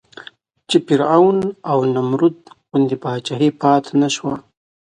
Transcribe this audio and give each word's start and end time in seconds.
چې 0.69 0.77
فرعون 0.85 1.37
او 1.71 1.79
نمرود 1.95 2.37
غوندې 2.69 2.95
پاچاهۍ 3.03 3.49
پاتې 3.61 3.91
نه 4.01 4.09
شوې. 4.15 4.35